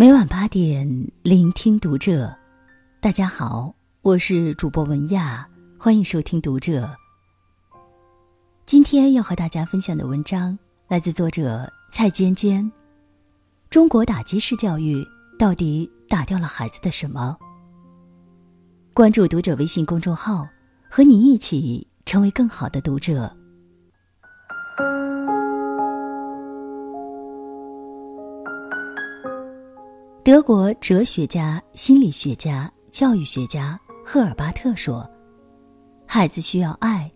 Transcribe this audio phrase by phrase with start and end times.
[0.00, 0.88] 每晚八点，
[1.22, 2.34] 聆听读者。
[3.02, 5.46] 大家好，我是主播文亚，
[5.78, 6.90] 欢迎收听读者。
[8.64, 10.58] 今天要和大家分享的文章
[10.88, 12.72] 来自作者蔡尖尖。
[13.68, 15.06] 中国打击式教育
[15.38, 17.36] 到底打掉了孩子的什么？
[18.94, 20.48] 关注读者微信公众号，
[20.88, 23.30] 和你一起成为更好的读者。
[30.22, 35.08] 德国哲学家、心理学家、教育学家赫尔巴特说
[36.06, 37.10] ：“孩子需要爱，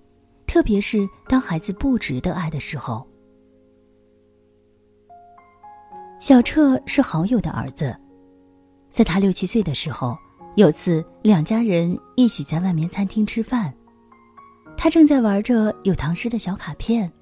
[0.47, 3.07] 特别是当孩子不值得爱的时候。”
[6.19, 7.95] 小彻是好友的儿子，
[8.89, 10.17] 在他六七岁的时候，
[10.57, 13.71] 有次两家人一起在外面餐厅吃饭，
[14.79, 17.13] 他正在玩着有唐诗的小卡片。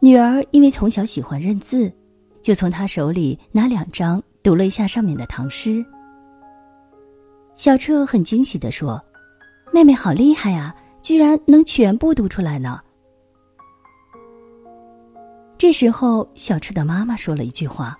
[0.00, 1.92] 女儿因为从小喜欢认字，
[2.42, 4.20] 就从他手里拿两张。
[4.44, 5.82] 读了一下上面的唐诗，
[7.54, 9.02] 小彻很惊喜的说
[9.72, 12.78] ：“妹妹好厉害呀，居然能全部读出来呢。”
[15.56, 17.98] 这时候，小彻的妈妈说了一句话：“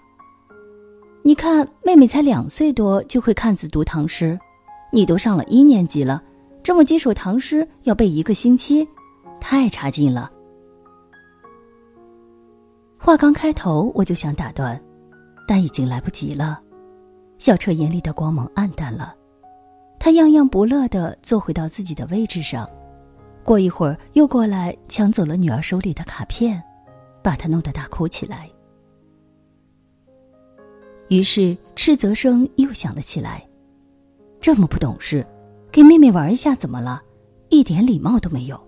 [1.25, 4.39] 你看，妹妹才两岁多就会看字读唐诗，
[4.92, 6.22] 你都上了一年级了，
[6.62, 8.87] 这么几首唐诗要背一个星期，
[9.41, 10.31] 太差劲了。”
[13.00, 14.78] 话刚开头，我就想打断。
[15.47, 16.61] 但已经来不及了，
[17.39, 19.14] 小彻眼里的光芒暗淡了，
[19.98, 22.69] 他样样不乐地坐回到自己的位置上，
[23.42, 26.62] 过一会儿又过来抢走了女儿手里的卡片，
[27.22, 28.50] 把她弄得大哭起来。
[31.09, 33.47] 于是斥责声又响了起来
[34.41, 35.27] ：“这么不懂事，
[35.70, 37.03] 给妹妹玩一下怎么了？
[37.50, 38.59] 一点礼貌都没有。”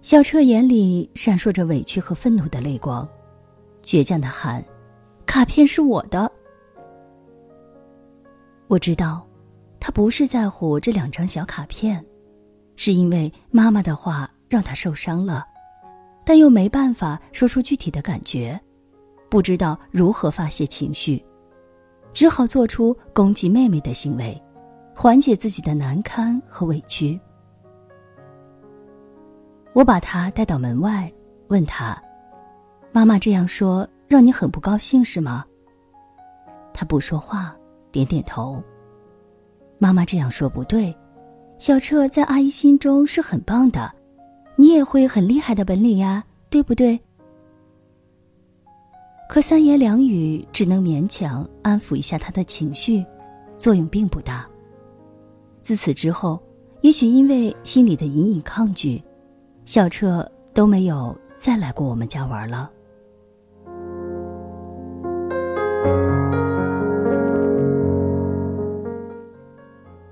[0.00, 3.06] 小彻眼里闪烁着委屈和愤怒的泪光。
[3.82, 4.64] 倔强的喊
[5.26, 6.30] ：“卡片是我的。”
[8.68, 9.26] 我知道，
[9.80, 12.04] 他不是在乎这两张小卡片，
[12.76, 15.44] 是因为妈妈的话让他受伤了，
[16.24, 18.60] 但又没办法说出具体的感觉，
[19.28, 21.24] 不知道如何发泄情绪，
[22.12, 24.40] 只好做出攻击妹妹的行为，
[24.94, 27.18] 缓解自己的难堪和委屈。
[29.72, 31.12] 我把他带到门外，
[31.48, 32.00] 问他。
[32.92, 35.44] 妈妈这样说，让你很不高兴是吗？
[36.72, 37.54] 他不说话，
[37.92, 38.62] 点点头。
[39.78, 40.94] 妈妈这样说不对，
[41.58, 43.90] 小彻在阿姨心中是很棒的，
[44.56, 47.00] 你也会很厉害的本领呀，对不对？
[49.28, 53.04] 可三言两语只能勉强安抚一下他的情绪，
[53.56, 54.44] 作用并不大。
[55.60, 56.42] 自此之后，
[56.80, 59.00] 也许因为心里的隐隐抗拒，
[59.64, 62.68] 小彻都没有再来过我们家玩了。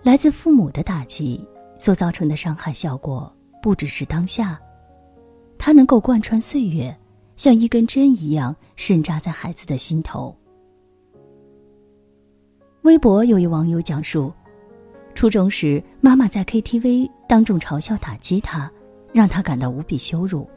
[0.03, 1.47] 来自父母的打击
[1.77, 3.31] 所造成的伤害效果，
[3.63, 4.59] 不只是当下，
[5.59, 6.97] 它能够贯穿岁月，
[7.37, 10.35] 像一根针一样深扎在孩子的心头。
[12.83, 14.33] 微博有一网友讲述，
[15.15, 18.71] 初中时妈妈在 KTV 当众嘲笑打击他，
[19.13, 20.49] 让他感到无比羞辱，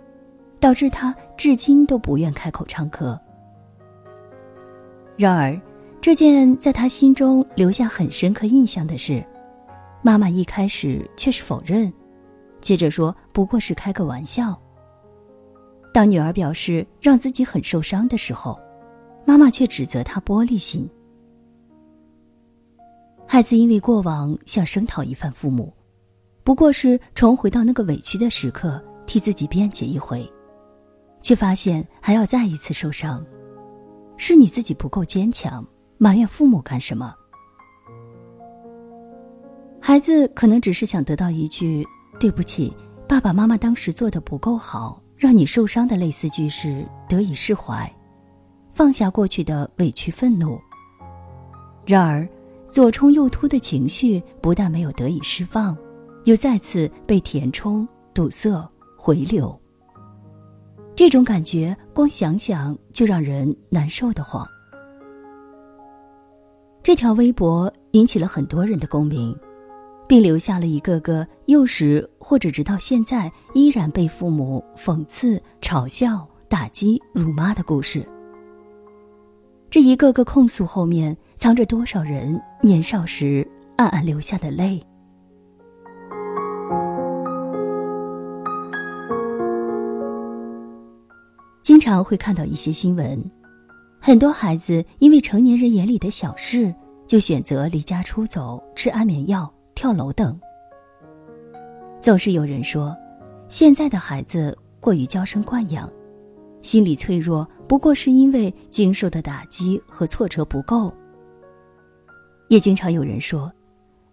[0.61, 3.19] 导致他至今都不愿开口唱歌。
[5.21, 5.55] 然而，
[6.01, 9.23] 这件在他心中留下很深刻印象的事。
[10.01, 11.93] 妈妈一开始却是否认，
[12.59, 14.59] 接着说不过是开个玩笑。
[15.93, 18.59] 当女儿表示让自己很受伤的时候，
[19.23, 20.89] 妈妈却指责她玻璃心。
[23.27, 25.71] 孩子因为过往想声讨一番父母，
[26.43, 30.27] 不过是重回到那个委屈的时刻替自己辩解一回，
[31.21, 33.23] 却发现还要再一次受伤。
[34.23, 35.65] 是你自己不够坚强，
[35.97, 37.11] 埋怨父母干什么？
[39.81, 41.83] 孩子可能只是想得到一句
[42.21, 42.71] “对不起，
[43.09, 47.91] 爸爸妈妈当时做的不够好，让你受伤”的类似句式得以释怀，
[48.71, 50.61] 放下过去的委屈愤怒。
[51.83, 52.29] 然而，
[52.67, 55.75] 左冲右突的情绪不但没有得以释放，
[56.25, 59.59] 又再次被填充、堵塞、回流。
[60.95, 64.47] 这种感觉，光想想就让人难受的慌。
[66.83, 69.35] 这条微博引起了很多人的共鸣。
[70.11, 78.05] 并留下了一个个幼时或者直到现在依然被父母讽刺、嘲笑、打击、辱骂的故事。
[79.69, 84.85] 这一个个控诉后面，藏着多少人年少时暗暗流下的泪？
[91.81, 93.19] 常会看到一些新闻，
[93.99, 96.73] 很多孩子因为成年人眼里的小事，
[97.07, 100.39] 就选择离家出走、吃安眠药、跳楼等。
[101.99, 102.95] 总是有人说，
[103.49, 105.91] 现在的孩子过于娇生惯养，
[106.61, 110.93] 心理脆弱，不过是因为经受的打击和挫折不够。
[112.47, 113.51] 也经常有人说，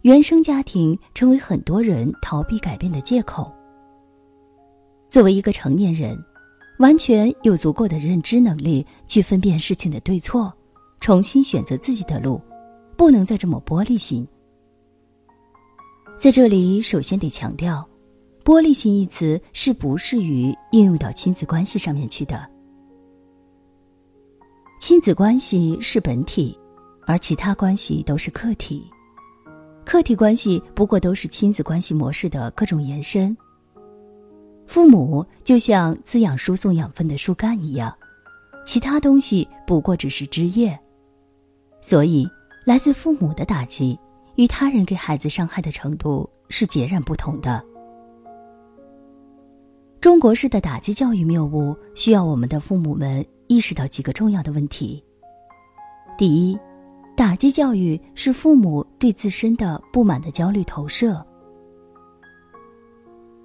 [0.03, 3.53] 原生家庭成为很多人逃避改变的借口。
[5.11, 6.19] 作为一个成年人。
[6.79, 10.53] 完全有足够的认知能力去分辨事情的对错，
[11.01, 12.41] 重新选择自己的路，
[12.97, 14.27] 不能再这么玻璃心。
[16.17, 17.89] 在这里，首先得强调
[18.45, 22.49] ，“玻璃心”一词是不适于应用到亲子关系上面去的。
[24.81, 26.57] 亲子关系是本体，
[27.07, 28.89] 而其他关系都是客体，
[29.85, 33.37] 客体关系不过都是亲子关系模式的各种延伸。
[34.69, 37.93] 父母就像滋养、输送养分的树干一样，
[38.67, 40.79] 其他东西不过只是枝叶。
[41.81, 42.29] 所以，
[42.67, 43.99] 来自父母的打击
[44.37, 47.65] 与他人给孩子伤害的程度是截然不同的。
[50.03, 55.03] 中国式的打击教育谬误，需要我们的父母们意识到几个重要的问题。
[56.19, 56.59] 第一，
[57.17, 61.25] 打击教育是父母对自身的不满的焦虑投射。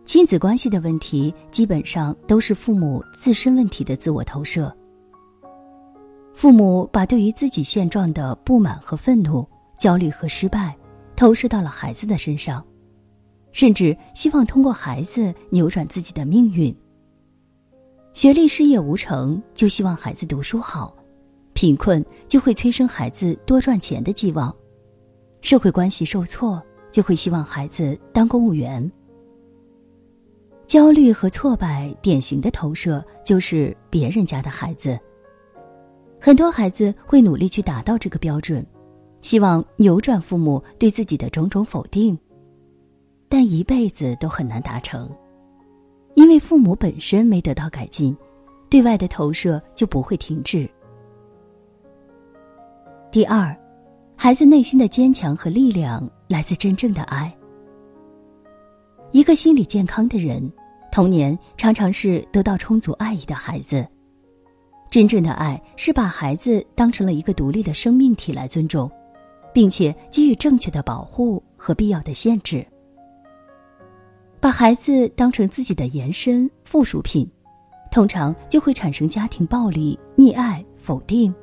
[0.05, 4.71] 亲子关系的问题，基本上都是父母自身问题的自我投射。
[6.33, 9.47] 父母把对于自己现状的不满和愤怒、
[9.79, 10.75] 焦虑和失败，
[11.15, 12.63] 投射到了孩子的身上，
[13.51, 16.75] 甚至希望通过孩子扭转自己的命运。
[18.13, 20.95] 学历事业无成就希望孩子读书好，
[21.53, 24.53] 贫困就会催生孩子多赚钱的寄望，
[25.41, 26.61] 社会关系受挫
[26.91, 28.91] 就会希望孩子当公务员。
[30.73, 34.99] 焦虑和挫败典型的投射就是别人家的孩子。
[36.19, 38.65] 很多孩子会努力去达到这个标准，
[39.21, 42.17] 希望扭转父母对自己的种种否定，
[43.29, 45.07] 但一辈子都很难达成，
[46.15, 48.17] 因为父母本身没得到改进，
[48.67, 50.67] 对外的投射就不会停止。
[53.11, 53.55] 第二，
[54.15, 57.31] 孩子内心的坚强和力量来自真正的爱。
[59.11, 60.51] 一个心理健康的人，
[60.93, 63.83] 童年常常是得到充足爱意的孩子。
[64.91, 68.87] 真正的爱是把孩子当成了一个独立的生命体来尊重，
[69.51, 72.63] 并且给予正确的保护和必要的限制。
[74.39, 77.27] 把孩子当成自己的延伸附属品，
[77.89, 81.33] 通常就会产生家庭暴力、溺爱、否定。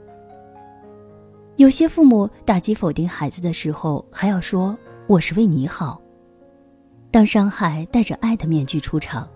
[1.57, 6.01] 有些父母打击否定孩子的时候，还要说：“我是为你好。”
[7.11, 9.29] 当伤害带着爱的面具出场，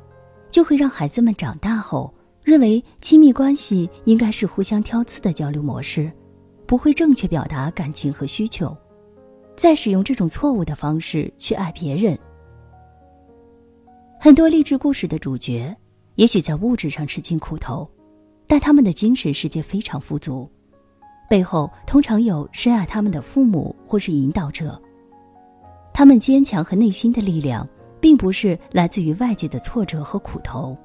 [0.54, 2.14] 就会让孩子们长大后
[2.44, 6.08] 认为亲密关系应该是互相挑刺的交流模式，
[6.64, 8.72] 不会正确表达感情和需求，
[9.56, 12.16] 再使用这种错误的方式去爱别人。
[14.20, 15.76] 很多励志故事的主角，
[16.14, 17.90] 也许在物质上吃尽苦头，
[18.46, 20.48] 但他们的精神世界非常富足，
[21.28, 24.80] 背后通常有深爱他们的父母或是引导者。
[25.92, 27.68] 他们坚强和内心的力量，
[28.04, 30.76] 并不是来自于外界的挫折和苦头。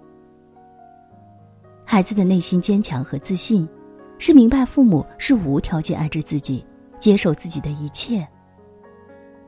[1.84, 3.68] 孩子的内心坚强和自信，
[4.18, 6.66] 是明白父母是无条件爱着自己，
[6.98, 8.26] 接受自己的一切。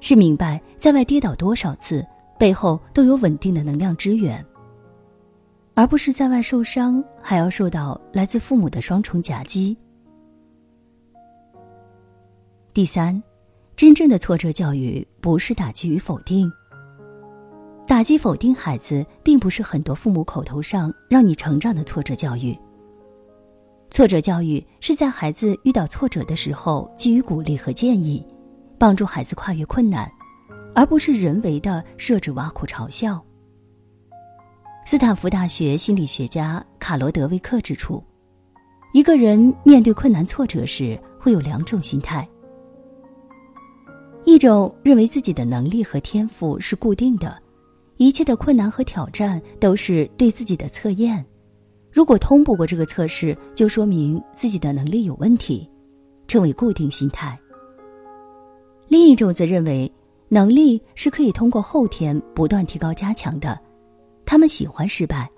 [0.01, 2.05] 是明白在外跌倒多少次，
[2.37, 4.45] 背后都有稳定的能量支援，
[5.73, 9.77] 而不是在外受伤还要受到来自父母的双重夹击。
[12.73, 13.23] 第三。
[13.77, 16.51] 真正的挫折教育不是打击与否定。
[17.87, 22.57] 打击否定孩子，并不是很多父母口头上让你成长的挫折教育。
[23.89, 28.25] 挫折教育是在孩子遇到挫折的时候给予鼓励和建议，
[28.77, 30.09] 帮助孩子跨越困难，
[30.73, 33.21] 而不是人为的设置挖苦嘲笑。
[34.85, 38.01] 斯坦福大学心理学家卡罗德维克指出，
[38.93, 42.25] 一个人面对困难挫折时会有两种心态。
[44.23, 47.37] 一种认为自己的能力和天赋是固定的，
[48.01, 51.23] 一切的困难和挑战都是对自己的测验，
[51.91, 55.69] 如果通不过这个测试，就说明自己的能力有问题，
[56.27, 57.39] 称为固定心态。
[58.87, 59.93] 另一种则认为
[60.29, 63.55] 能力是可以通过后天不断提高加强的，
[64.25, 65.29] 他们喜欢失败，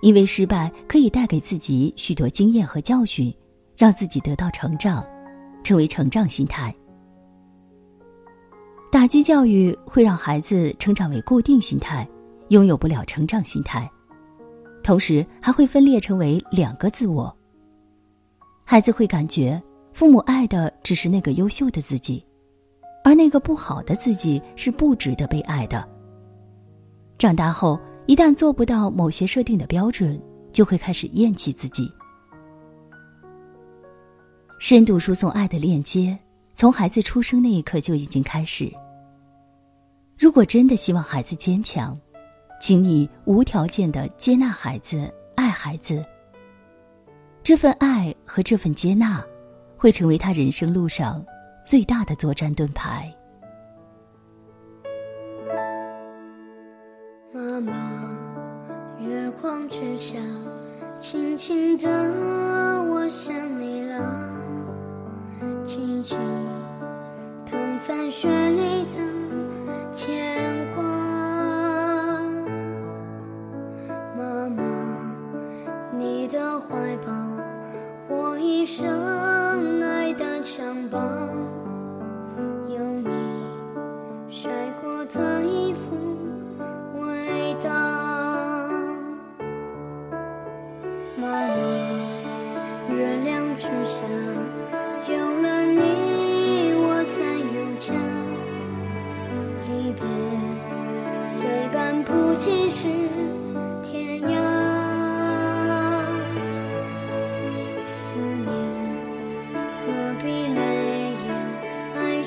[0.00, 3.34] 因为失败可以带给自己许多经验和教训，
[3.76, 5.04] 让自己得到成长，
[5.64, 6.72] 成为成长心态。
[8.90, 12.08] 打击教育会让孩子成长为固定心态，
[12.48, 13.90] 拥有不了成长心态，
[14.82, 17.34] 同时还会分裂成为两个自我。
[18.64, 19.62] 孩子会感觉
[19.92, 22.24] 父母爱的只是那个优秀的自己，
[23.04, 25.86] 而那个不好的自己是不值得被爱的。
[27.18, 30.20] 长大后，一旦做不到某些设定的标准，
[30.52, 31.90] 就会开始厌弃自己。
[34.58, 36.18] 深度输送爱的链接，
[36.56, 38.72] 从孩子出生那一刻就已经开始。
[40.18, 41.94] 如果真的希望孩子坚强，
[42.58, 46.02] 请你无条件的接纳孩子，爱孩子。
[47.42, 49.22] 这份爱和这份接纳，
[49.76, 51.22] 会成为他人生路上
[51.62, 53.14] 最大的作战盾牌。
[57.34, 58.16] 妈妈，
[58.98, 60.16] 月光之下，
[60.98, 61.86] 轻轻的，
[62.84, 64.32] 我想你了，
[65.66, 66.18] 轻轻
[67.86, 70.25] 在雪里的前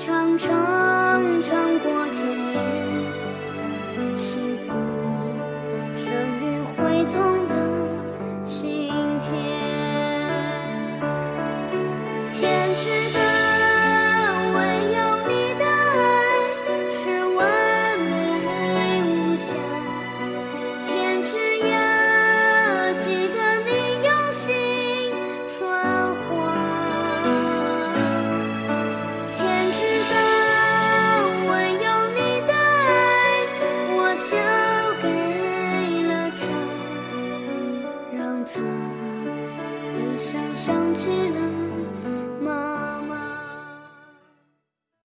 [0.05, 0.78] 长，长